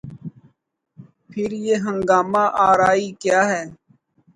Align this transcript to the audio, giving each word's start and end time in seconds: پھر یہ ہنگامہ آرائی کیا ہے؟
پھر 1.29 1.49
یہ 1.65 1.75
ہنگامہ 1.85 2.43
آرائی 2.67 3.07
کیا 3.21 3.41
ہے؟ 3.49 3.63